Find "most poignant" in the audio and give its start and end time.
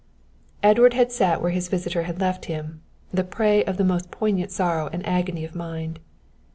3.83-4.49